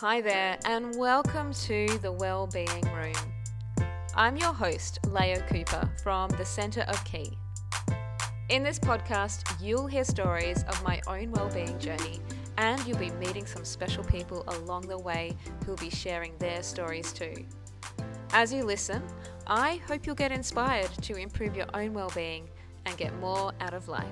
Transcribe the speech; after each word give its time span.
Hi 0.00 0.20
there, 0.20 0.56
and 0.64 0.96
welcome 0.96 1.52
to 1.52 1.98
the 2.02 2.12
Wellbeing 2.12 2.82
Room. 2.94 3.16
I'm 4.14 4.36
your 4.36 4.52
host, 4.52 5.00
Leah 5.08 5.44
Cooper 5.48 5.90
from 6.04 6.30
the 6.30 6.44
Centre 6.44 6.82
of 6.82 7.04
Ki. 7.04 7.36
In 8.48 8.62
this 8.62 8.78
podcast, 8.78 9.60
you'll 9.60 9.88
hear 9.88 10.04
stories 10.04 10.62
of 10.68 10.80
my 10.84 11.00
own 11.08 11.32
well-being 11.32 11.80
journey, 11.80 12.20
and 12.58 12.80
you'll 12.86 12.96
be 12.96 13.10
meeting 13.10 13.44
some 13.44 13.64
special 13.64 14.04
people 14.04 14.44
along 14.46 14.82
the 14.82 14.98
way 14.98 15.36
who'll 15.66 15.74
be 15.74 15.90
sharing 15.90 16.38
their 16.38 16.62
stories 16.62 17.12
too. 17.12 17.44
As 18.32 18.52
you 18.52 18.62
listen, 18.62 19.02
I 19.48 19.80
hope 19.88 20.06
you'll 20.06 20.14
get 20.14 20.30
inspired 20.30 20.92
to 21.02 21.16
improve 21.16 21.56
your 21.56 21.66
own 21.74 21.92
well-being 21.92 22.48
and 22.86 22.96
get 22.96 23.18
more 23.18 23.50
out 23.60 23.74
of 23.74 23.88
life. 23.88 24.06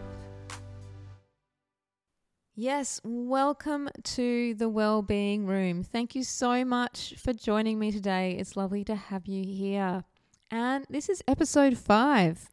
Yes, 2.58 3.02
welcome 3.04 3.90
to 4.02 4.54
the 4.54 4.70
Wellbeing 4.70 5.44
Room. 5.44 5.82
Thank 5.82 6.14
you 6.14 6.22
so 6.22 6.64
much 6.64 7.12
for 7.18 7.34
joining 7.34 7.78
me 7.78 7.92
today. 7.92 8.34
It's 8.38 8.56
lovely 8.56 8.82
to 8.84 8.94
have 8.94 9.26
you 9.26 9.44
here. 9.44 10.04
And 10.50 10.86
this 10.88 11.10
is 11.10 11.22
episode 11.28 11.76
five. 11.76 12.48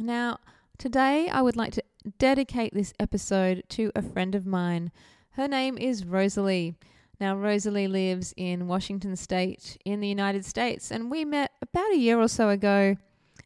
Now, 0.00 0.38
today 0.76 1.28
I 1.28 1.40
would 1.40 1.54
like 1.54 1.72
to 1.74 1.84
dedicate 2.18 2.74
this 2.74 2.92
episode 2.98 3.62
to 3.68 3.92
a 3.94 4.02
friend 4.02 4.34
of 4.34 4.44
mine. 4.44 4.90
Her 5.30 5.46
name 5.46 5.78
is 5.78 6.02
Roselie. 6.02 6.74
Now, 7.20 7.36
Roselie 7.36 7.88
lives 7.88 8.34
in 8.36 8.66
Washington 8.66 9.14
State 9.14 9.78
in 9.84 10.00
the 10.00 10.08
United 10.08 10.44
States, 10.44 10.90
and 10.90 11.12
we 11.12 11.24
met 11.24 11.52
about 11.62 11.92
a 11.92 11.96
year 11.96 12.18
or 12.18 12.26
so 12.26 12.48
ago 12.48 12.96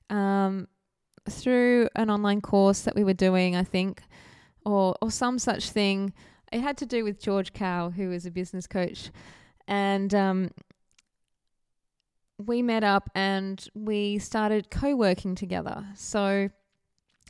um, 0.09 0.69
through 1.29 1.91
an 1.97 2.09
online 2.09 2.41
course 2.41 2.81
that 2.81 2.97
we 2.97 3.05
were 3.05 3.13
doing, 3.13 3.55
I 3.55 3.63
think 3.63 4.01
or 4.69 4.95
or 5.01 5.11
some 5.11 5.39
such 5.39 5.71
thing. 5.71 6.13
It 6.53 6.61
had 6.61 6.79
to 6.79 6.87
do 6.87 7.05
with 7.05 7.21
George 7.21 7.53
Kao, 7.53 7.91
who 7.91 8.11
is 8.13 8.25
a 8.25 8.31
business 8.31 8.67
coach, 8.67 9.11
and 9.67 10.15
um, 10.15 10.51
we 12.39 12.63
met 12.63 12.85
up 12.85 13.11
and 13.15 13.67
we 13.75 14.19
started 14.19 14.71
co-working 14.71 15.35
together. 15.35 15.85
So 15.95 16.51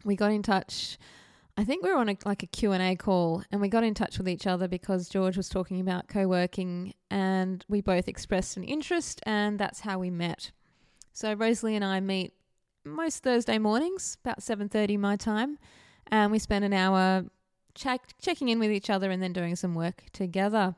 we 0.04 0.16
got 0.16 0.30
in 0.30 0.42
touch. 0.42 0.98
I 1.56 1.64
think 1.64 1.82
we 1.82 1.90
were 1.90 1.98
on 1.98 2.08
a, 2.08 2.16
like 2.24 2.42
a 2.42 2.46
Q&A 2.46 2.94
call 2.94 3.42
and 3.50 3.60
we 3.60 3.68
got 3.68 3.82
in 3.82 3.94
touch 3.94 4.18
with 4.18 4.28
each 4.28 4.46
other 4.46 4.68
because 4.68 5.08
George 5.08 5.36
was 5.36 5.48
talking 5.48 5.80
about 5.80 6.06
co-working 6.06 6.94
and 7.10 7.64
we 7.68 7.80
both 7.80 8.06
expressed 8.06 8.56
an 8.56 8.62
interest 8.64 9.20
and 9.24 9.58
that's 9.58 9.80
how 9.80 9.98
we 9.98 10.10
met. 10.10 10.52
So 11.12 11.34
Roselie 11.34 11.74
and 11.74 11.84
I 11.84 11.98
meet 11.98 12.32
most 12.84 13.24
Thursday 13.24 13.58
mornings 13.58 14.18
about 14.24 14.40
7:30 14.40 14.98
my 14.98 15.16
time 15.16 15.58
and 16.06 16.30
we 16.30 16.38
spend 16.38 16.64
an 16.64 16.72
hour 16.72 17.24
check, 17.78 18.02
checking 18.20 18.48
in 18.48 18.58
with 18.58 18.70
each 18.70 18.90
other 18.90 19.10
and 19.10 19.22
then 19.22 19.32
doing 19.32 19.56
some 19.56 19.74
work 19.74 20.04
together. 20.12 20.74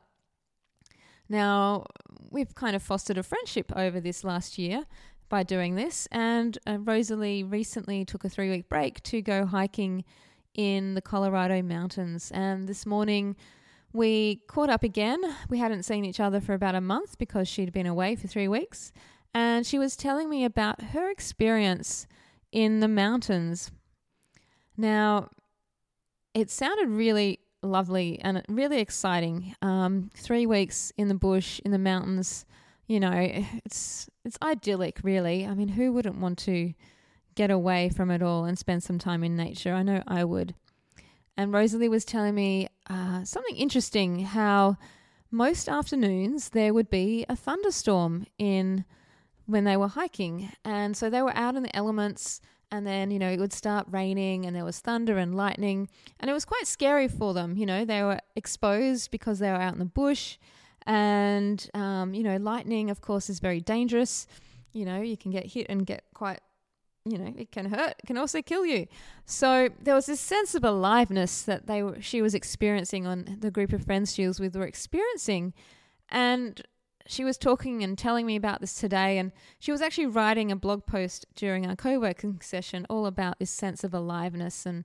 Now, 1.28 1.86
we've 2.30 2.54
kind 2.54 2.76
of 2.76 2.82
fostered 2.82 3.18
a 3.18 3.22
friendship 3.22 3.72
over 3.74 4.00
this 4.00 4.24
last 4.24 4.58
year 4.58 4.84
by 5.28 5.44
doing 5.44 5.76
this, 5.76 6.08
and 6.10 6.58
uh, 6.66 6.78
Roselie 6.78 7.48
recently 7.48 8.04
took 8.04 8.24
a 8.24 8.28
three 8.28 8.50
week 8.50 8.68
break 8.68 9.00
to 9.04 9.22
go 9.22 9.46
hiking 9.46 10.04
in 10.54 10.94
the 10.94 11.00
Colorado 11.00 11.62
mountains. 11.62 12.32
And 12.32 12.68
this 12.68 12.84
morning, 12.84 13.36
we 13.92 14.42
caught 14.48 14.70
up 14.70 14.82
again. 14.82 15.20
We 15.48 15.58
hadn't 15.58 15.84
seen 15.84 16.04
each 16.04 16.18
other 16.18 16.40
for 16.40 16.54
about 16.54 16.74
a 16.74 16.80
month 16.80 17.16
because 17.16 17.46
she'd 17.46 17.72
been 17.72 17.86
away 17.86 18.16
for 18.16 18.26
three 18.26 18.48
weeks. 18.48 18.92
And 19.32 19.64
she 19.64 19.78
was 19.78 19.94
telling 19.94 20.28
me 20.28 20.44
about 20.44 20.82
her 20.86 21.08
experience 21.08 22.08
in 22.50 22.80
the 22.80 22.88
mountains 22.88 23.70
now, 24.80 25.28
it 26.34 26.50
sounded 26.50 26.88
really 26.88 27.40
lovely 27.62 28.18
and 28.20 28.42
really 28.48 28.80
exciting. 28.80 29.54
Um, 29.62 30.10
three 30.14 30.46
weeks 30.46 30.92
in 30.96 31.08
the 31.08 31.14
bush, 31.14 31.60
in 31.64 31.72
the 31.72 31.78
mountains, 31.78 32.46
you 32.86 33.00
know, 33.00 33.12
it's 33.64 34.08
it's 34.24 34.38
idyllic, 34.42 35.00
really. 35.02 35.46
I 35.46 35.54
mean, 35.54 35.68
who 35.68 35.92
wouldn't 35.92 36.20
want 36.20 36.38
to 36.40 36.74
get 37.34 37.50
away 37.50 37.88
from 37.88 38.10
it 38.10 38.22
all 38.22 38.44
and 38.44 38.58
spend 38.58 38.82
some 38.82 38.98
time 38.98 39.22
in 39.22 39.36
nature? 39.36 39.72
I 39.72 39.82
know 39.82 40.02
I 40.06 40.24
would. 40.24 40.54
And 41.36 41.52
Roselie 41.52 41.88
was 41.88 42.04
telling 42.04 42.34
me 42.34 42.68
uh, 42.88 43.24
something 43.24 43.56
interesting 43.56 44.20
how 44.20 44.76
most 45.30 45.68
afternoons 45.68 46.50
there 46.50 46.74
would 46.74 46.90
be 46.90 47.24
a 47.28 47.36
thunderstorm 47.36 48.26
in 48.36 48.84
when 49.46 49.64
they 49.64 49.76
were 49.76 49.88
hiking. 49.88 50.50
And 50.64 50.96
so 50.96 51.08
they 51.08 51.22
were 51.22 51.36
out 51.36 51.56
in 51.56 51.62
the 51.62 51.74
elements 51.74 52.40
and 52.70 52.86
then 52.86 53.10
you 53.10 53.18
know 53.18 53.28
it 53.28 53.38
would 53.38 53.52
start 53.52 53.86
raining 53.90 54.46
and 54.46 54.54
there 54.54 54.64
was 54.64 54.78
thunder 54.78 55.18
and 55.18 55.34
lightning. 55.34 55.88
And 56.18 56.30
it 56.30 56.34
was 56.34 56.44
quite 56.44 56.66
scary 56.66 57.08
for 57.08 57.34
them 57.34 57.56
you 57.56 57.66
know 57.66 57.84
they 57.84 58.02
were 58.02 58.20
exposed 58.36 59.10
because 59.10 59.38
they 59.38 59.50
were 59.50 59.56
out 59.56 59.72
in 59.72 59.78
the 59.78 59.84
bush. 59.84 60.38
And 60.86 61.68
um, 61.74 62.14
you 62.14 62.22
know 62.22 62.36
lightning 62.36 62.90
of 62.90 63.00
course 63.00 63.28
is 63.30 63.40
very 63.40 63.60
dangerous. 63.60 64.26
You 64.72 64.84
know 64.84 65.00
you 65.00 65.16
can 65.16 65.30
get 65.30 65.46
hit 65.46 65.66
and 65.68 65.86
get 65.86 66.04
quite 66.14 66.40
you 67.04 67.16
know 67.16 67.32
it 67.36 67.50
can 67.50 67.66
hurt 67.66 67.94
it 67.98 68.06
can 68.06 68.18
also 68.18 68.42
kill 68.42 68.64
you. 68.66 68.86
So 69.24 69.68
there 69.82 69.94
was 69.94 70.06
this 70.06 70.20
sense 70.20 70.54
of 70.54 70.64
aliveness 70.64 71.42
that 71.42 71.66
they 71.66 71.82
were 71.82 72.00
she 72.00 72.22
was 72.22 72.34
experiencing 72.34 73.06
on 73.06 73.38
the 73.40 73.50
group 73.50 73.72
of 73.72 73.84
friends 73.84 74.14
she 74.14 74.26
was 74.26 74.40
with 74.40 74.56
were 74.56 74.66
experiencing. 74.66 75.54
And 76.10 76.60
she 77.10 77.24
was 77.24 77.36
talking 77.36 77.82
and 77.82 77.98
telling 77.98 78.24
me 78.24 78.36
about 78.36 78.60
this 78.60 78.74
today, 78.74 79.18
and 79.18 79.32
she 79.58 79.72
was 79.72 79.82
actually 79.82 80.06
writing 80.06 80.52
a 80.52 80.56
blog 80.56 80.86
post 80.86 81.26
during 81.34 81.66
our 81.66 81.74
co 81.74 81.98
working 81.98 82.40
session 82.40 82.86
all 82.88 83.04
about 83.04 83.40
this 83.40 83.50
sense 83.50 83.82
of 83.82 83.92
aliveness 83.92 84.64
and 84.64 84.84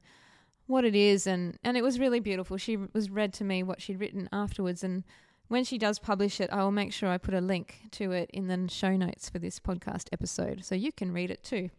what 0.66 0.84
it 0.84 0.96
is. 0.96 1.28
And, 1.28 1.60
and 1.64 1.78
it 1.78 1.84
was 1.84 2.00
really 2.00 2.20
beautiful. 2.20 2.58
She 2.58 2.78
was 2.78 3.12
read 3.12 3.32
to 3.34 3.44
me 3.44 3.62
what 3.62 3.80
she'd 3.80 4.00
written 4.00 4.28
afterwards. 4.32 4.84
And 4.84 5.04
when 5.50 5.64
she 5.64 5.78
does 5.78 6.00
publish 6.00 6.42
it, 6.42 6.50
I 6.52 6.64
will 6.64 6.72
make 6.72 6.92
sure 6.92 7.10
I 7.10 7.20
put 7.20 7.36
a 7.36 7.42
link 7.42 7.82
to 7.92 8.12
it 8.12 8.32
in 8.34 8.48
the 8.48 8.68
show 8.72 8.98
notes 8.98 9.30
for 9.30 9.38
this 9.38 9.60
podcast 9.60 10.08
episode 10.12 10.66
so 10.66 10.74
you 10.74 10.92
can 10.92 11.14
read 11.14 11.30
it 11.30 11.44
too. 11.44 11.70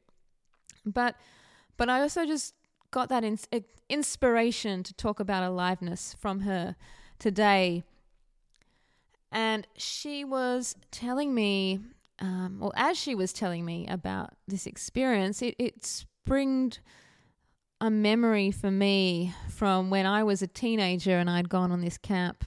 But, 0.84 1.16
but 1.76 1.88
I 1.88 2.00
also 2.00 2.24
just 2.24 2.54
got 2.92 3.08
that 3.08 3.24
in, 3.24 3.36
inspiration 3.88 4.84
to 4.84 4.94
talk 4.94 5.18
about 5.18 5.42
aliveness 5.42 6.14
from 6.20 6.42
her 6.42 6.76
today 7.18 7.82
and 9.32 9.66
she 9.76 10.24
was 10.24 10.76
telling 10.90 11.34
me, 11.34 11.80
um, 12.18 12.58
well, 12.60 12.72
as 12.76 12.96
she 12.96 13.14
was 13.14 13.32
telling 13.32 13.64
me 13.64 13.86
about 13.88 14.30
this 14.46 14.66
experience, 14.66 15.42
it, 15.42 15.54
it 15.58 15.84
springed 15.84 16.80
a 17.80 17.90
memory 17.90 18.50
for 18.50 18.70
me 18.70 19.34
from 19.50 19.90
when 19.90 20.06
I 20.06 20.22
was 20.22 20.42
a 20.42 20.46
teenager 20.46 21.18
and 21.18 21.28
I'd 21.28 21.48
gone 21.48 21.70
on 21.70 21.82
this 21.82 21.98
camp 21.98 22.44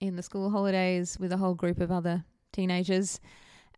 in 0.00 0.16
the 0.16 0.22
school 0.22 0.50
holidays 0.50 1.16
with 1.18 1.32
a 1.32 1.38
whole 1.38 1.54
group 1.54 1.80
of 1.80 1.90
other 1.90 2.24
teenagers. 2.52 3.20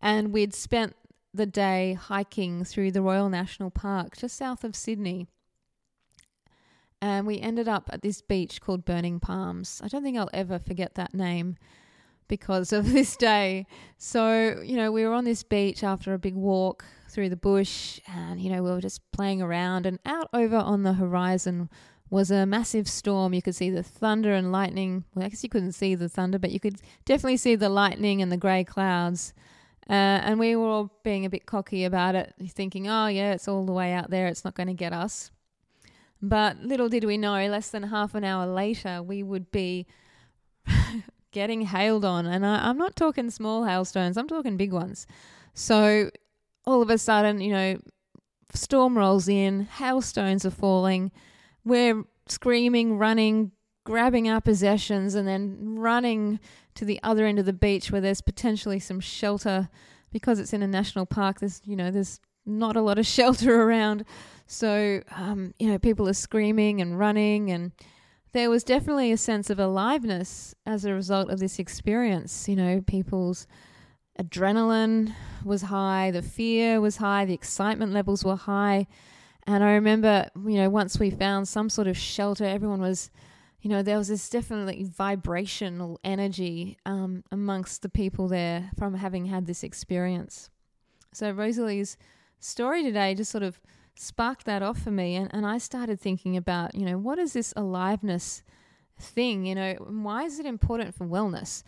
And 0.02 0.32
we'd 0.32 0.54
spent 0.54 0.96
the 1.32 1.46
day 1.46 1.92
hiking 1.92 2.64
through 2.64 2.90
the 2.90 3.02
Royal 3.02 3.28
National 3.28 3.70
Park 3.70 4.16
just 4.16 4.36
south 4.36 4.64
of 4.64 4.74
Sydney. 4.74 5.28
And 7.00 7.26
we 7.26 7.38
ended 7.38 7.68
up 7.68 7.88
at 7.92 8.02
this 8.02 8.20
beach 8.20 8.60
called 8.60 8.84
Burning 8.84 9.20
Palms. 9.20 9.80
I 9.82 9.88
don't 9.88 10.02
think 10.02 10.18
I'll 10.18 10.28
ever 10.34 10.58
forget 10.58 10.96
that 10.96 11.14
name 11.14 11.56
because 12.30 12.72
of 12.72 12.90
this 12.92 13.14
day. 13.16 13.66
So, 13.98 14.62
you 14.64 14.76
know, 14.76 14.90
we 14.90 15.04
were 15.04 15.12
on 15.12 15.24
this 15.24 15.42
beach 15.42 15.84
after 15.84 16.14
a 16.14 16.18
big 16.18 16.34
walk 16.34 16.86
through 17.10 17.28
the 17.28 17.36
bush 17.36 18.00
and, 18.06 18.40
you 18.40 18.50
know, 18.50 18.62
we 18.62 18.70
were 18.70 18.80
just 18.80 19.02
playing 19.10 19.42
around 19.42 19.84
and 19.84 19.98
out 20.06 20.30
over 20.32 20.56
on 20.56 20.84
the 20.84 20.94
horizon 20.94 21.68
was 22.08 22.30
a 22.30 22.46
massive 22.46 22.88
storm. 22.88 23.34
You 23.34 23.42
could 23.42 23.54
see 23.54 23.70
the 23.70 23.82
thunder 23.82 24.32
and 24.32 24.50
lightning. 24.50 25.04
Well, 25.14 25.26
I 25.26 25.28
guess 25.28 25.42
you 25.42 25.48
couldn't 25.48 25.72
see 25.72 25.94
the 25.94 26.08
thunder, 26.08 26.38
but 26.38 26.50
you 26.50 26.58
could 26.58 26.80
definitely 27.04 27.36
see 27.36 27.56
the 27.56 27.68
lightning 27.68 28.22
and 28.22 28.32
the 28.32 28.36
grey 28.36 28.64
clouds. 28.64 29.34
Uh, 29.88 30.22
and 30.22 30.38
we 30.38 30.54
were 30.56 30.68
all 30.68 30.92
being 31.02 31.24
a 31.24 31.30
bit 31.30 31.46
cocky 31.46 31.84
about 31.84 32.14
it, 32.14 32.34
thinking, 32.48 32.88
oh, 32.88 33.08
yeah, 33.08 33.32
it's 33.32 33.48
all 33.48 33.66
the 33.66 33.72
way 33.72 33.92
out 33.92 34.10
there. 34.10 34.28
It's 34.28 34.44
not 34.44 34.54
going 34.54 34.68
to 34.68 34.74
get 34.74 34.92
us. 34.92 35.30
But 36.22 36.60
little 36.60 36.88
did 36.88 37.04
we 37.04 37.16
know, 37.16 37.34
less 37.48 37.70
than 37.70 37.84
half 37.84 38.14
an 38.14 38.24
hour 38.24 38.46
later, 38.46 39.02
we 39.02 39.22
would 39.22 39.50
be 39.50 39.86
getting 41.32 41.62
hailed 41.62 42.04
on. 42.04 42.26
And 42.26 42.44
I, 42.44 42.68
I'm 42.68 42.78
not 42.78 42.96
talking 42.96 43.30
small 43.30 43.64
hailstones, 43.64 44.16
I'm 44.16 44.28
talking 44.28 44.56
big 44.56 44.72
ones. 44.72 45.06
So 45.54 46.10
all 46.66 46.82
of 46.82 46.90
a 46.90 46.98
sudden, 46.98 47.40
you 47.40 47.52
know, 47.52 47.78
storm 48.54 48.96
rolls 48.96 49.28
in, 49.28 49.62
hailstones 49.62 50.44
are 50.44 50.50
falling. 50.50 51.12
We're 51.64 52.04
screaming, 52.28 52.98
running, 52.98 53.52
grabbing 53.84 54.28
our 54.28 54.40
possessions, 54.40 55.14
and 55.14 55.26
then 55.26 55.78
running 55.78 56.40
to 56.74 56.84
the 56.84 57.00
other 57.02 57.26
end 57.26 57.38
of 57.38 57.46
the 57.46 57.52
beach 57.52 57.90
where 57.90 58.00
there's 58.00 58.20
potentially 58.20 58.78
some 58.78 59.00
shelter 59.00 59.68
because 60.12 60.38
it's 60.38 60.52
in 60.52 60.62
a 60.62 60.66
national 60.66 61.06
park. 61.06 61.40
There's, 61.40 61.60
you 61.64 61.76
know, 61.76 61.90
there's 61.90 62.20
not 62.46 62.76
a 62.76 62.80
lot 62.80 62.98
of 62.98 63.06
shelter 63.18 63.62
around. 63.62 64.04
So, 64.46 65.02
um, 65.14 65.54
you 65.58 65.68
know, 65.68 65.78
people 65.78 66.08
are 66.08 66.14
screaming 66.14 66.80
and 66.80 66.98
running 66.98 67.50
and 67.50 67.72
there 68.32 68.50
was 68.50 68.62
definitely 68.64 69.10
a 69.12 69.16
sense 69.16 69.50
of 69.50 69.58
aliveness 69.58 70.54
as 70.64 70.84
a 70.84 70.94
result 70.94 71.30
of 71.30 71.40
this 71.40 71.58
experience. 71.58 72.48
You 72.48 72.56
know, 72.56 72.80
people's 72.86 73.46
adrenaline 74.20 75.14
was 75.44 75.62
high, 75.62 76.10
the 76.10 76.22
fear 76.22 76.80
was 76.80 76.98
high, 76.98 77.24
the 77.24 77.34
excitement 77.34 77.92
levels 77.92 78.24
were 78.24 78.36
high. 78.36 78.86
And 79.46 79.64
I 79.64 79.72
remember, 79.72 80.28
you 80.36 80.56
know, 80.56 80.68
once 80.68 80.98
we 80.98 81.10
found 81.10 81.48
some 81.48 81.70
sort 81.70 81.88
of 81.88 81.96
shelter, 81.96 82.44
everyone 82.44 82.80
was, 82.80 83.10
you 83.62 83.70
know, 83.70 83.82
there 83.82 83.98
was 83.98 84.08
this 84.08 84.28
definitely 84.28 84.84
vibrational 84.84 85.98
energy 86.04 86.78
um, 86.86 87.24
amongst 87.32 87.82
the 87.82 87.88
people 87.88 88.28
there 88.28 88.70
from 88.78 88.94
having 88.94 89.26
had 89.26 89.46
this 89.46 89.64
experience. 89.64 90.50
So 91.12 91.30
Roselie's 91.32 91.96
story 92.38 92.82
today 92.82 93.14
just 93.14 93.32
sort 93.32 93.42
of 93.42 93.60
sparked 94.00 94.46
that 94.46 94.62
off 94.62 94.78
for 94.78 94.90
me, 94.90 95.14
and, 95.14 95.32
and 95.32 95.46
I 95.46 95.58
started 95.58 96.00
thinking 96.00 96.36
about, 96.36 96.74
you 96.74 96.86
know, 96.86 96.96
what 96.96 97.18
is 97.18 97.34
this 97.34 97.52
aliveness 97.54 98.42
thing? 98.98 99.44
You 99.44 99.54
know, 99.54 99.74
why 99.74 100.24
is 100.24 100.38
it 100.38 100.46
important 100.46 100.94
for 100.94 101.06
wellness? 101.06 101.62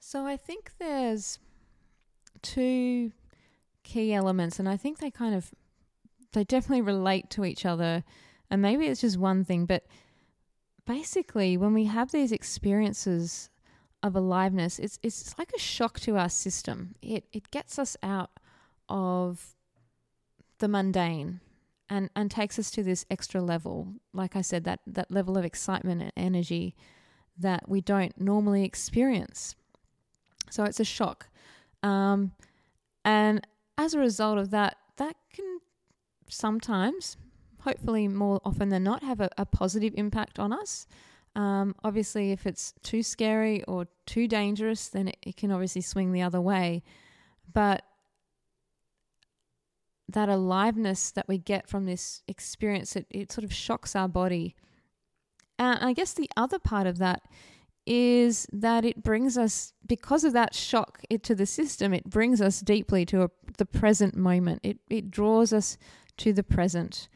So 0.00 0.26
I 0.26 0.36
think 0.36 0.72
there's 0.78 1.38
two 2.42 3.12
key 3.84 4.12
elements, 4.12 4.58
and 4.58 4.68
I 4.68 4.76
think 4.76 4.98
they 4.98 5.10
kind 5.10 5.34
of 5.34 5.52
they 6.32 6.44
definitely 6.44 6.82
relate 6.82 7.30
to 7.30 7.44
each 7.44 7.64
other. 7.64 8.02
And 8.50 8.60
maybe 8.60 8.86
it's 8.86 9.02
just 9.02 9.18
one 9.18 9.44
thing, 9.44 9.66
but 9.66 9.86
basically, 10.84 11.56
when 11.56 11.74
we 11.74 11.84
have 11.84 12.10
these 12.10 12.32
experiences 12.32 13.50
of 14.02 14.16
aliveness, 14.16 14.80
it's 14.80 14.98
it's 15.02 15.38
like 15.38 15.52
a 15.54 15.60
shock 15.60 16.00
to 16.00 16.16
our 16.16 16.28
system. 16.28 16.96
It 17.02 17.26
it 17.32 17.52
gets 17.52 17.78
us 17.78 17.96
out 18.02 18.30
of 18.88 19.54
the 20.60 20.68
mundane 20.68 21.40
and 21.88 22.08
and 22.14 22.30
takes 22.30 22.58
us 22.58 22.70
to 22.70 22.82
this 22.82 23.04
extra 23.10 23.42
level. 23.42 23.94
Like 24.12 24.36
I 24.36 24.42
said, 24.42 24.64
that 24.64 24.80
that 24.86 25.10
level 25.10 25.36
of 25.36 25.44
excitement 25.44 26.00
and 26.00 26.12
energy 26.16 26.76
that 27.36 27.68
we 27.68 27.80
don't 27.80 28.18
normally 28.20 28.64
experience. 28.64 29.56
So 30.50 30.64
it's 30.64 30.80
a 30.80 30.84
shock. 30.84 31.28
Um, 31.82 32.32
and 33.04 33.46
as 33.78 33.94
a 33.94 33.98
result 33.98 34.38
of 34.38 34.50
that, 34.50 34.76
that 34.96 35.16
can 35.32 35.60
sometimes, 36.28 37.16
hopefully 37.60 38.08
more 38.08 38.40
often 38.44 38.68
than 38.68 38.84
not, 38.84 39.02
have 39.02 39.20
a, 39.20 39.30
a 39.38 39.46
positive 39.46 39.94
impact 39.96 40.38
on 40.38 40.52
us. 40.52 40.86
Um, 41.34 41.74
obviously, 41.82 42.32
if 42.32 42.46
it's 42.46 42.74
too 42.82 43.02
scary 43.02 43.62
or 43.64 43.86
too 44.04 44.28
dangerous, 44.28 44.88
then 44.88 45.08
it, 45.08 45.16
it 45.22 45.36
can 45.36 45.50
obviously 45.50 45.80
swing 45.80 46.12
the 46.12 46.22
other 46.22 46.40
way. 46.40 46.82
But 47.52 47.84
that 50.12 50.28
aliveness 50.28 51.10
that 51.12 51.28
we 51.28 51.38
get 51.38 51.68
from 51.68 51.86
this 51.86 52.22
experience, 52.26 52.96
it, 52.96 53.06
it 53.10 53.32
sort 53.32 53.44
of 53.44 53.52
shocks 53.52 53.94
our 53.94 54.08
body. 54.08 54.54
And 55.58 55.78
I 55.84 55.92
guess 55.92 56.14
the 56.14 56.30
other 56.36 56.58
part 56.58 56.86
of 56.86 56.98
that 56.98 57.22
is 57.86 58.46
that 58.52 58.84
it 58.84 59.02
brings 59.02 59.36
us, 59.36 59.72
because 59.86 60.24
of 60.24 60.32
that 60.32 60.54
shock 60.54 61.02
it, 61.10 61.22
to 61.24 61.34
the 61.34 61.46
system, 61.46 61.92
it 61.92 62.04
brings 62.04 62.40
us 62.40 62.60
deeply 62.60 63.04
to 63.06 63.22
a, 63.22 63.30
the 63.58 63.66
present 63.66 64.14
moment. 64.14 64.60
It, 64.62 64.78
it 64.88 65.10
draws 65.10 65.52
us 65.52 65.78
to 66.18 66.32
the 66.32 66.42
present. 66.42 67.08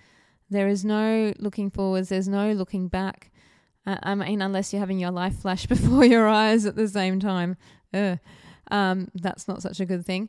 There 0.51 0.69
is 0.69 0.85
no 0.85 1.33
looking 1.39 1.71
forwards, 1.71 2.09
there's 2.09 2.29
no 2.29 2.53
looking 2.53 2.89
back. 2.89 3.31
Uh, 3.87 3.99
I 4.03 4.15
mean, 4.15 4.41
unless 4.41 4.73
you're 4.73 4.81
having 4.81 4.99
your 4.99 5.11
life 5.11 5.41
flash 5.41 5.67
before 5.69 6.05
your 6.05 6.27
eyes 6.27 6.67
at 6.67 6.77
the 6.77 6.89
same 6.89 7.21
time. 7.21 7.57
Um, 8.71 9.09
that's 9.15 9.47
not 9.47 9.63
such 9.63 9.81
a 9.81 9.87
good 9.87 10.05
thing. 10.05 10.29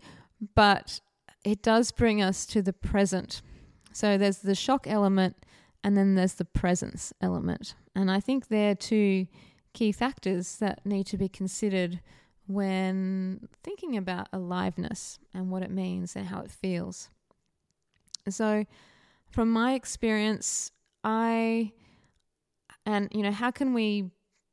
But 0.56 1.00
it 1.45 1.62
does 1.62 1.92
bring 1.92 2.21
us 2.21 2.45
to 2.47 2.62
the 2.62 2.74
present. 2.74 3.42
So 3.94 4.18
there's 4.18 4.39
the 4.39 4.56
shock 4.56 4.88
element 4.88 5.38
and 5.83 5.95
then 5.95 6.15
there's 6.15 6.33
the 6.33 6.45
presence 6.45 7.13
element. 7.21 7.75
And 7.95 8.12
I 8.12 8.19
think 8.19 8.47
they're 8.47 8.75
two 8.75 9.27
key 9.74 9.92
factors 9.92 10.57
that 10.57 10.83
need 10.86 11.06
to 11.07 11.18
be 11.18 11.30
considered 11.30 12.01
when 12.47 13.47
thinking 13.63 13.95
about 13.95 14.27
aliveness 14.33 15.19
and 15.33 15.51
what 15.51 15.62
it 15.62 15.69
means 15.69 16.15
and 16.15 16.25
how 16.27 16.42
it 16.42 16.51
feels. 16.51 17.09
So, 18.27 18.65
from 19.30 19.51
my 19.51 19.74
experience, 19.74 20.71
I 21.03 21.74
and 22.86 23.09
you 23.12 23.21
know, 23.21 23.31
how 23.31 23.51
can 23.51 23.74
we 23.74 24.09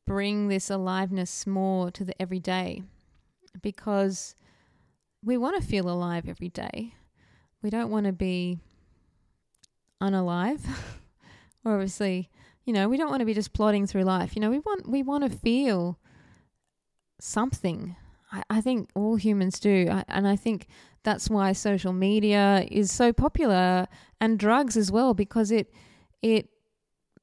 bring 0.06 0.48
this 0.48 0.70
aliveness 0.70 1.46
more 1.46 1.90
to 1.92 2.04
the 2.04 2.20
everyday? 2.20 2.82
Because 3.62 4.34
we 5.24 5.36
want 5.36 5.60
to 5.60 5.66
feel 5.66 5.88
alive 5.88 6.28
every 6.28 6.48
day. 6.48 6.94
We 7.62 7.70
don't 7.70 7.90
want 7.90 8.06
to 8.06 8.12
be 8.12 8.58
unalive. 10.00 10.60
or 11.64 11.74
obviously 11.74 12.30
you 12.64 12.72
know, 12.72 12.88
we 12.88 12.96
don't 12.96 13.10
want 13.10 13.20
to 13.20 13.26
be 13.26 13.34
just 13.34 13.52
plodding 13.52 13.86
through 13.86 14.04
life. 14.04 14.36
You 14.36 14.40
know, 14.42 14.50
we 14.50 14.60
want 14.60 14.88
we 14.88 15.02
want 15.02 15.24
to 15.24 15.38
feel 15.38 15.98
something. 17.20 17.96
I, 18.30 18.42
I 18.48 18.60
think 18.60 18.90
all 18.94 19.16
humans 19.16 19.58
do, 19.58 19.88
I, 19.90 20.04
and 20.08 20.28
I 20.28 20.36
think 20.36 20.68
that's 21.02 21.28
why 21.28 21.52
social 21.52 21.92
media 21.92 22.66
is 22.70 22.92
so 22.92 23.12
popular 23.12 23.88
and 24.20 24.38
drugs 24.38 24.76
as 24.76 24.92
well 24.92 25.14
because 25.14 25.50
it 25.50 25.72
it 26.22 26.48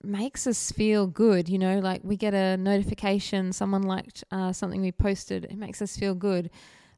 makes 0.03 0.45
us 0.45 0.71
feel 0.71 1.07
good. 1.07 1.47
You 1.47 1.57
know, 1.57 1.79
like 1.79 2.01
we 2.03 2.17
get 2.17 2.33
a 2.33 2.57
notification, 2.57 3.53
someone 3.53 3.83
liked 3.83 4.23
uh, 4.31 4.51
something 4.51 4.81
we 4.81 4.91
posted, 4.91 5.45
it 5.45 5.57
makes 5.57 5.81
us 5.81 5.95
feel 5.95 6.15
good. 6.15 6.49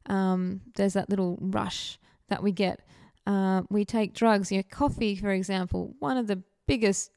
Um, 0.06 0.62
there's 0.74 0.94
that 0.94 1.10
little 1.10 1.38
rush 1.40 1.98
that 2.28 2.42
we 2.42 2.52
get. 2.52 2.80
Uh, 3.26 3.62
we 3.70 3.84
take 3.84 4.14
drugs, 4.14 4.50
you 4.50 4.58
know, 4.58 4.64
coffee, 4.70 5.16
for 5.16 5.30
example, 5.30 5.94
one 5.98 6.16
of 6.16 6.26
the 6.26 6.42
biggest 6.66 7.10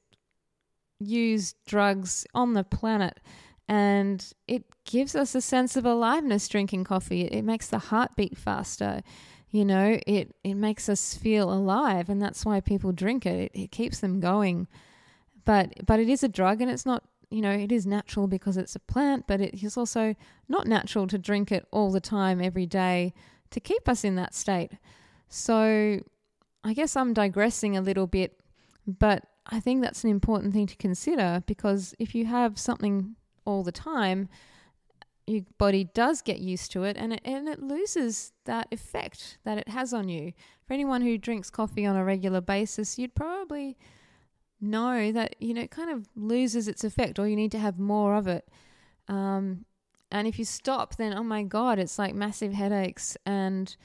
used 1.00 1.56
drugs 1.66 2.26
on 2.34 2.54
the 2.54 2.64
planet. 2.64 3.20
And 3.68 4.26
it 4.48 4.64
gives 4.86 5.16
us 5.16 5.34
a 5.34 5.42
sense 5.42 5.76
of 5.76 5.86
aliveness 5.86 6.48
drinking 6.48 6.84
coffee. 6.84 7.22
It, 7.22 7.44
makes 7.44 7.68
the 7.68 7.80
heart 7.80 8.16
beat 8.16 8.38
faster. 8.38 9.02
You 9.50 9.66
know, 9.66 10.00
it, 10.06 10.36
it 10.44 10.54
makes 10.54 10.88
us 10.90 11.16
feel 11.16 11.52
alive, 11.52 12.10
and 12.10 12.22
that's 12.22 12.46
why 12.46 12.60
people 12.60 12.92
drink 12.92 13.26
it. 13.26 13.52
It, 13.54 13.60
it 13.60 13.72
keeps 13.72 14.00
them 14.00 14.20
going. 14.20 14.68
But 15.46 15.86
but 15.86 16.00
it 16.00 16.10
is 16.10 16.24
a 16.24 16.28
drug, 16.28 16.62
and 16.62 16.70
it's 16.70 16.86
not 16.86 17.04
you 17.30 17.42
know, 17.42 17.52
it 17.52 17.72
is 17.72 17.86
natural 17.86 18.28
because 18.28 18.58
it's 18.58 18.76
a 18.76 18.80
plant, 18.80 19.26
but 19.28 19.42
it 19.42 19.64
is 19.64 19.78
also 19.78 20.16
not 20.48 20.68
natural 20.68 21.08
to 21.08 21.18
drink 21.18 21.52
it 21.52 21.66
all 21.72 21.92
the 21.92 22.00
time, 22.00 22.42
every 22.42 22.66
day, 22.66 23.14
to 23.52 23.60
keep 23.60 23.88
us 23.88 24.04
in 24.04 24.16
that 24.16 24.34
state. 24.34 24.72
So 25.30 26.02
I 26.64 26.74
guess 26.74 26.96
I'm 26.96 27.14
digressing 27.14 27.78
a 27.78 27.82
little 27.82 28.08
bit, 28.08 28.40
but 28.88 29.26
I 29.48 29.60
think 29.60 29.82
that's 29.82 30.04
an 30.04 30.10
important 30.10 30.54
thing 30.54 30.68
to 30.68 30.76
consider 30.76 31.44
because 31.46 31.94
if 32.00 32.16
you 32.16 32.26
have 32.26 32.58
something 32.58 33.16
all 33.46 33.64
the 33.64 33.72
time, 33.72 34.28
your 35.28 35.44
body 35.58 35.84
does 35.84 36.22
get 36.22 36.40
used 36.40 36.72
to 36.72 36.84
it 36.84 36.98
and 36.98 37.14
it, 37.14 37.22
and 37.24 37.48
it 37.48 37.62
loses 37.62 38.34
that 38.46 38.68
effect 38.72 39.38
that 39.44 39.58
it 39.58 39.70
has 39.70 39.94
on 39.94 40.10
you. 40.10 40.34
For 40.68 40.74
anyone 40.74 41.02
who 41.02 41.18
drinks 41.18 41.50
coffee 41.50 41.86
on 41.86 41.96
a 41.96 42.04
regular 42.04 42.42
basis, 42.42 42.98
you'd 42.98 43.16
probably 43.16 43.78
know 44.66 45.12
that 45.12 45.36
you 45.40 45.54
know 45.54 45.62
it 45.62 45.72
kind 45.72 45.90
of 45.90 46.08
loses 46.16 46.68
its 46.68 46.84
effect 46.84 47.20
or 47.20 47.28
you 47.28 47.36
need 47.36 47.52
to 47.52 47.60
have 47.60 47.80
more 47.80 48.16
of 48.16 48.28
it. 48.28 48.48
Um, 49.08 49.66
and 50.12 50.28
if 50.28 50.40
you 50.40 50.46
stop, 50.46 50.96
then 50.96 51.14
oh 51.14 51.24
my 51.24 51.44
god, 51.44 51.80
it's 51.80 52.00
like 52.00 52.16
massive 52.16 52.54
headaches 52.54 53.18
and 53.26 53.76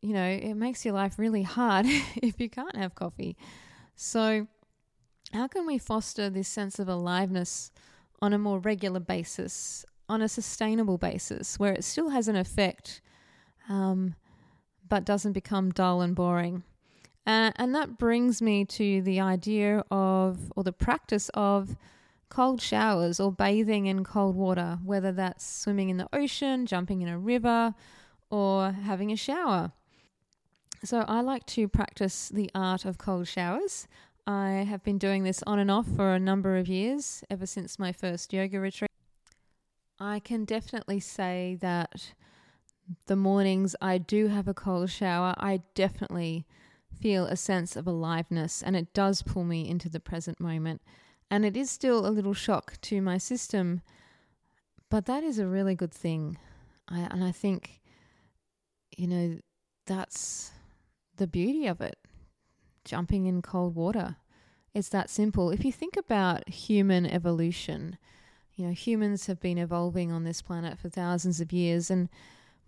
you 0.00 0.14
know 0.14 0.26
it 0.26 0.54
makes 0.54 0.84
your 0.84 0.94
life 0.94 1.18
really 1.18 1.42
hard 1.42 1.86
if 2.16 2.40
you 2.40 2.48
can't 2.48 2.76
have 2.76 2.94
coffee. 2.94 3.36
So 3.94 4.46
how 5.32 5.46
can 5.46 5.66
we 5.66 5.78
foster 5.78 6.28
this 6.28 6.48
sense 6.48 6.78
of 6.78 6.88
aliveness 6.88 7.70
on 8.20 8.32
a 8.32 8.38
more 8.38 8.58
regular 8.58 9.00
basis, 9.00 9.84
on 10.08 10.22
a 10.22 10.28
sustainable 10.28 10.98
basis, 10.98 11.58
where 11.58 11.72
it 11.72 11.84
still 11.84 12.10
has 12.10 12.26
an 12.28 12.36
effect, 12.36 13.00
um, 13.68 14.14
but 14.88 15.04
doesn't 15.04 15.32
become 15.32 15.70
dull 15.70 16.00
and 16.00 16.14
boring? 16.14 16.64
Uh, 17.26 17.52
and 17.56 17.74
that 17.74 17.98
brings 17.98 18.40
me 18.40 18.64
to 18.64 19.02
the 19.02 19.20
idea 19.20 19.84
of, 19.90 20.52
or 20.56 20.64
the 20.64 20.72
practice 20.72 21.30
of, 21.34 21.76
cold 22.30 22.62
showers 22.62 23.18
or 23.20 23.30
bathing 23.32 23.86
in 23.86 24.04
cold 24.04 24.36
water, 24.36 24.78
whether 24.84 25.12
that's 25.12 25.44
swimming 25.44 25.90
in 25.90 25.96
the 25.98 26.08
ocean, 26.12 26.64
jumping 26.64 27.02
in 27.02 27.08
a 27.08 27.18
river, 27.18 27.74
or 28.30 28.70
having 28.70 29.10
a 29.12 29.16
shower. 29.16 29.72
So, 30.82 31.04
I 31.06 31.20
like 31.20 31.44
to 31.46 31.68
practice 31.68 32.30
the 32.30 32.50
art 32.54 32.86
of 32.86 32.96
cold 32.96 33.28
showers. 33.28 33.86
I 34.26 34.64
have 34.68 34.82
been 34.82 34.96
doing 34.96 35.24
this 35.24 35.42
on 35.46 35.58
and 35.58 35.70
off 35.70 35.86
for 35.86 36.14
a 36.14 36.20
number 36.20 36.56
of 36.56 36.68
years, 36.68 37.22
ever 37.28 37.44
since 37.46 37.78
my 37.78 37.92
first 37.92 38.32
yoga 38.32 38.60
retreat. 38.60 38.90
I 39.98 40.20
can 40.20 40.44
definitely 40.44 41.00
say 41.00 41.58
that 41.60 42.14
the 43.06 43.16
mornings 43.16 43.76
I 43.82 43.98
do 43.98 44.28
have 44.28 44.48
a 44.48 44.54
cold 44.54 44.88
shower, 44.88 45.34
I 45.36 45.62
definitely 45.74 46.46
feel 47.00 47.26
a 47.26 47.36
sense 47.36 47.76
of 47.76 47.86
aliveness 47.86 48.62
and 48.62 48.76
it 48.76 48.92
does 48.92 49.22
pull 49.22 49.44
me 49.44 49.68
into 49.68 49.88
the 49.88 50.00
present 50.00 50.40
moment. 50.40 50.82
And 51.30 51.44
it 51.44 51.56
is 51.56 51.70
still 51.70 52.06
a 52.06 52.10
little 52.10 52.34
shock 52.34 52.80
to 52.82 53.00
my 53.00 53.18
system, 53.18 53.82
but 54.90 55.06
that 55.06 55.22
is 55.22 55.38
a 55.38 55.46
really 55.46 55.74
good 55.74 55.92
thing. 55.92 56.36
I, 56.88 57.00
and 57.10 57.22
I 57.22 57.32
think, 57.32 57.80
you 58.96 59.06
know, 59.06 59.38
that's 59.86 60.50
the 61.16 61.26
beauty 61.26 61.66
of 61.66 61.80
it 61.80 61.96
jumping 62.84 63.26
in 63.26 63.42
cold 63.42 63.74
water. 63.74 64.16
It's 64.74 64.88
that 64.90 65.10
simple. 65.10 65.50
If 65.50 65.64
you 65.64 65.72
think 65.72 65.96
about 65.96 66.48
human 66.48 67.06
evolution, 67.06 67.98
you 68.54 68.66
know, 68.66 68.72
humans 68.72 69.26
have 69.26 69.40
been 69.40 69.58
evolving 69.58 70.12
on 70.12 70.24
this 70.24 70.42
planet 70.42 70.78
for 70.78 70.88
thousands 70.88 71.40
of 71.40 71.52
years, 71.52 71.90
and 71.90 72.08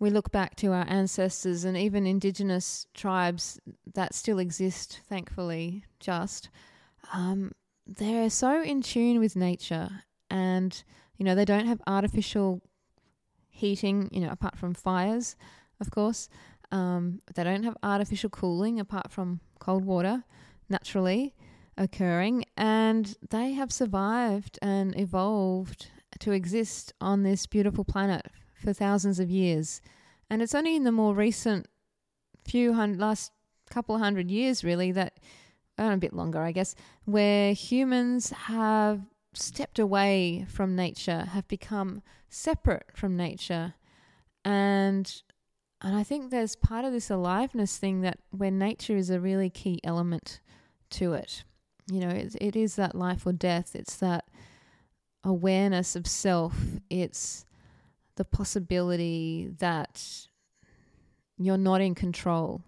we 0.03 0.09
look 0.09 0.31
back 0.31 0.57
to 0.57 0.73
our 0.73 0.85
ancestors 0.89 1.63
and 1.63 1.77
even 1.77 2.05
indigenous 2.05 2.87
tribes 2.93 3.57
that 3.93 4.13
still 4.13 4.37
exist, 4.37 4.99
thankfully, 5.07 5.85
just. 6.01 6.49
Um, 7.13 7.53
they're 7.87 8.29
so 8.29 8.61
in 8.61 8.81
tune 8.81 9.19
with 9.19 9.37
nature 9.37 9.89
and 10.29 10.83
you 11.17 11.25
know 11.25 11.35
they 11.35 11.45
don't 11.45 11.67
have 11.67 11.81
artificial 11.87 12.61
heating 13.49 14.09
you 14.11 14.21
know 14.21 14.29
apart 14.29 14.57
from 14.57 14.73
fires 14.73 15.35
of 15.81 15.91
course 15.91 16.29
um, 16.71 17.19
they 17.35 17.43
don't 17.43 17.63
have 17.63 17.75
artificial 17.83 18.29
cooling 18.29 18.79
apart 18.79 19.11
from 19.11 19.41
cold 19.59 19.83
water 19.83 20.23
naturally 20.69 21.35
occurring 21.77 22.45
and 22.55 23.17
they 23.29 23.51
have 23.51 23.71
survived 23.71 24.57
and 24.61 24.97
evolved 24.97 25.87
to 26.19 26.31
exist 26.31 26.93
on 27.01 27.23
this 27.23 27.45
beautiful 27.45 27.83
planet 27.83 28.25
for 28.63 28.73
thousands 28.73 29.19
of 29.19 29.29
years 29.29 29.81
and 30.29 30.41
it's 30.41 30.55
only 30.55 30.75
in 30.75 30.83
the 30.83 30.91
more 30.91 31.13
recent 31.13 31.67
few 32.45 32.73
hundred 32.73 32.99
last 32.99 33.31
couple 33.69 33.97
hundred 33.97 34.31
years 34.31 34.63
really 34.63 34.91
that 34.91 35.19
uh, 35.79 35.91
a 35.93 35.97
bit 35.97 36.13
longer, 36.13 36.39
I 36.39 36.51
guess, 36.51 36.75
where 37.05 37.53
humans 37.53 38.29
have 38.29 39.01
stepped 39.33 39.79
away 39.79 40.45
from 40.47 40.75
nature, 40.75 41.29
have 41.31 41.47
become 41.47 42.03
separate 42.29 42.85
from 42.93 43.17
nature. 43.17 43.73
And 44.45 45.11
and 45.81 45.95
I 45.95 46.03
think 46.03 46.29
there's 46.29 46.55
part 46.55 46.85
of 46.85 46.93
this 46.93 47.09
aliveness 47.09 47.77
thing 47.77 48.01
that 48.01 48.19
where 48.29 48.51
nature 48.51 48.95
is 48.95 49.09
a 49.09 49.19
really 49.19 49.49
key 49.49 49.79
element 49.83 50.39
to 50.91 51.13
it. 51.13 51.43
You 51.91 51.99
know, 51.99 52.09
it, 52.09 52.35
it 52.39 52.55
is 52.55 52.75
that 52.75 52.95
life 52.95 53.25
or 53.25 53.33
death. 53.33 53.75
It's 53.75 53.97
that 53.97 54.25
awareness 55.23 55.95
of 55.95 56.07
self. 56.07 56.55
It's 56.89 57.45
the 58.15 58.25
possibility 58.25 59.49
that 59.59 60.27
you're 61.37 61.57
not 61.57 61.81
in 61.81 61.95
control 61.95 62.61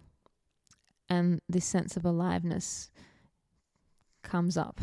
and 1.09 1.39
this 1.47 1.65
sense 1.65 1.95
of 1.95 2.05
aliveness 2.05 2.89
comes 4.23 4.57
up. 4.57 4.81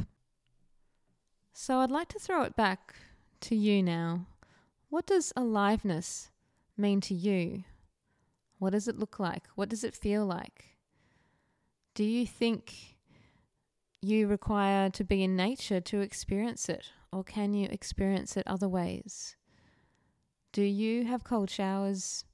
So 1.52 1.78
I'd 1.78 1.90
like 1.90 2.08
to 2.08 2.18
throw 2.18 2.42
it 2.42 2.56
back 2.56 2.94
to 3.42 3.56
you 3.56 3.82
now. 3.82 4.26
What 4.88 5.06
does 5.06 5.32
aliveness 5.36 6.30
mean 6.76 7.00
to 7.02 7.14
you? 7.14 7.64
What 8.58 8.70
does 8.70 8.86
it 8.86 8.98
look 8.98 9.18
like? 9.18 9.44
What 9.56 9.68
does 9.68 9.84
it 9.84 9.94
feel 9.94 10.24
like? 10.24 10.76
Do 11.94 12.04
you 12.04 12.26
think 12.26 12.96
you 14.00 14.26
require 14.26 14.88
to 14.90 15.04
be 15.04 15.22
in 15.22 15.36
nature 15.36 15.80
to 15.80 16.00
experience 16.00 16.68
it, 16.68 16.86
or 17.12 17.22
can 17.24 17.54
you 17.54 17.68
experience 17.70 18.36
it 18.36 18.46
other 18.46 18.68
ways? 18.68 19.36
Do 20.52 20.62
you 20.62 21.06
have 21.06 21.24
cold 21.24 21.48
showers 21.48 22.26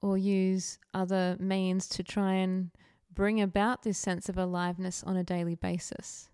or 0.00 0.16
use 0.16 0.78
other 0.94 1.36
means 1.38 1.86
to 1.88 2.02
try 2.02 2.32
and 2.32 2.70
bring 3.12 3.42
about 3.42 3.82
this 3.82 3.98
sense 3.98 4.30
of 4.30 4.38
aliveness 4.38 5.04
on 5.04 5.18
a 5.18 5.22
daily 5.22 5.54
basis? 5.54 6.30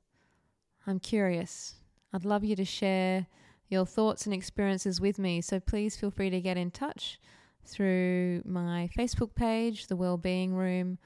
I'm 0.86 1.00
curious. 1.00 1.74
I'd 2.12 2.24
love 2.24 2.44
you 2.44 2.54
to 2.54 2.64
share 2.64 3.26
your 3.68 3.84
thoughts 3.84 4.26
and 4.26 4.34
experiences 4.34 5.00
with 5.00 5.18
me, 5.18 5.40
so 5.40 5.58
please 5.58 5.96
feel 5.96 6.12
free 6.12 6.30
to 6.30 6.40
get 6.40 6.56
in 6.56 6.70
touch 6.70 7.18
through 7.64 8.42
my 8.44 8.88
Facebook 8.96 9.34
page, 9.34 9.88
The 9.88 9.96
Wellbeing 9.96 10.54
Room, 10.54 10.98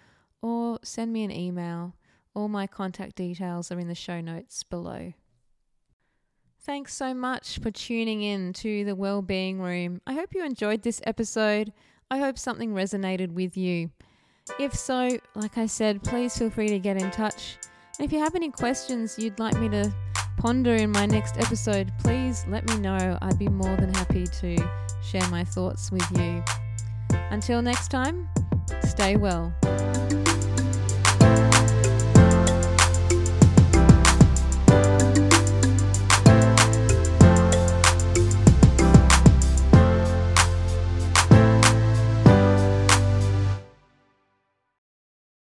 or 0.42 0.78
send 0.82 1.10
me 1.10 1.24
an 1.24 1.30
email. 1.30 1.94
All 2.34 2.48
my 2.48 2.66
contact 2.66 3.16
details 3.16 3.72
are 3.72 3.78
in 3.78 3.88
the 3.88 3.94
show 3.94 4.20
notes 4.20 4.62
below. 4.62 5.14
Thanks 6.68 6.92
so 6.92 7.14
much 7.14 7.60
for 7.60 7.70
tuning 7.70 8.20
in 8.20 8.52
to 8.52 8.84
the 8.84 8.94
Wellbeing 8.94 9.58
Room. 9.58 10.02
I 10.06 10.12
hope 10.12 10.34
you 10.34 10.44
enjoyed 10.44 10.82
this 10.82 11.00
episode. 11.06 11.72
I 12.10 12.18
hope 12.18 12.36
something 12.36 12.74
resonated 12.74 13.32
with 13.32 13.56
you. 13.56 13.90
If 14.60 14.74
so, 14.74 15.18
like 15.34 15.56
I 15.56 15.64
said, 15.64 16.02
please 16.02 16.36
feel 16.36 16.50
free 16.50 16.68
to 16.68 16.78
get 16.78 17.00
in 17.00 17.10
touch. 17.10 17.56
And 17.98 18.04
if 18.04 18.12
you 18.12 18.18
have 18.18 18.34
any 18.34 18.50
questions 18.50 19.18
you'd 19.18 19.38
like 19.38 19.58
me 19.58 19.70
to 19.70 19.90
ponder 20.36 20.74
in 20.74 20.90
my 20.90 21.06
next 21.06 21.38
episode, 21.38 21.90
please 22.00 22.44
let 22.50 22.68
me 22.68 22.78
know. 22.78 23.16
I'd 23.22 23.38
be 23.38 23.48
more 23.48 23.74
than 23.78 23.94
happy 23.94 24.26
to 24.26 24.70
share 25.02 25.26
my 25.30 25.44
thoughts 25.44 25.90
with 25.90 26.04
you. 26.18 26.44
Until 27.30 27.62
next 27.62 27.88
time, 27.88 28.28
stay 28.82 29.16
well. 29.16 29.54